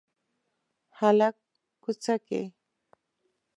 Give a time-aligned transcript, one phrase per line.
[0.99, 1.37] هلک
[1.83, 2.41] کوڅه کې